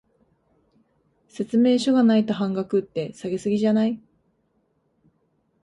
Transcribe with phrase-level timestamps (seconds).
[1.27, 4.01] 説明書がないと半額って、下げ過ぎじゃない？